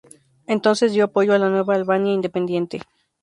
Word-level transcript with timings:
Entonces 0.47 0.93
dio 0.93 1.03
apoyo 1.05 1.31
a 1.31 1.37
la 1.37 1.49
nueva 1.51 1.75
Albania 1.75 2.11
independiente. 2.11 2.81